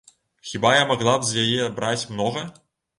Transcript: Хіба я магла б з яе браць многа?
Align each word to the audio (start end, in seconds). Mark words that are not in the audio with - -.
Хіба 0.51 0.71
я 0.75 0.87
магла 0.93 1.15
б 1.19 1.29
з 1.35 1.39
яе 1.47 1.71
браць 1.79 2.09
многа? 2.13 2.51